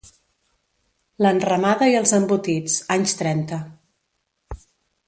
L'enramada 1.25 1.91
i 1.93 1.99
els 2.01 2.15
embotits, 2.19 2.79
anys 2.99 3.17
trenta. 3.21 3.63